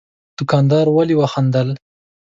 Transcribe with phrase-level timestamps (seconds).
[0.37, 1.67] دوکاندار ولي وخندل؟